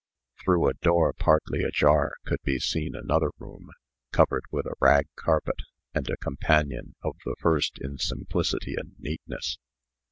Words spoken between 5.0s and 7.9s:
carpet, and the companion of the first